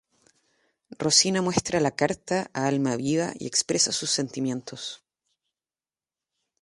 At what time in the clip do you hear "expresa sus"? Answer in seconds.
3.45-4.09